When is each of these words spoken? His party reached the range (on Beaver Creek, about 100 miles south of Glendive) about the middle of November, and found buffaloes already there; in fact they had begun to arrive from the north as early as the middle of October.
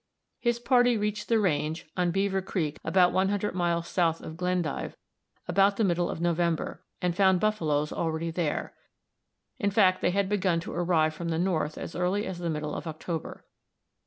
His 0.39 0.57
party 0.57 0.97
reached 0.97 1.29
the 1.29 1.37
range 1.39 1.85
(on 1.95 2.09
Beaver 2.09 2.41
Creek, 2.41 2.79
about 2.83 3.13
100 3.13 3.53
miles 3.53 3.87
south 3.87 4.19
of 4.19 4.35
Glendive) 4.35 4.97
about 5.47 5.77
the 5.77 5.83
middle 5.83 6.09
of 6.09 6.19
November, 6.19 6.83
and 7.03 7.15
found 7.15 7.39
buffaloes 7.39 7.93
already 7.93 8.31
there; 8.31 8.73
in 9.59 9.69
fact 9.69 10.01
they 10.01 10.09
had 10.09 10.27
begun 10.27 10.59
to 10.61 10.73
arrive 10.73 11.13
from 11.13 11.29
the 11.29 11.37
north 11.37 11.77
as 11.77 11.95
early 11.95 12.25
as 12.25 12.39
the 12.39 12.49
middle 12.49 12.73
of 12.73 12.87
October. 12.87 13.45